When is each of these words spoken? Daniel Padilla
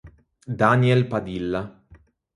Daniel 0.47 1.05
Padilla 1.05 1.77